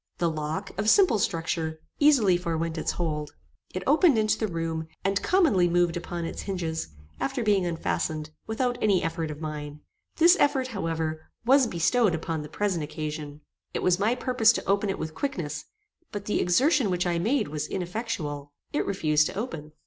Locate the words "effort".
9.03-9.29, 10.39-10.69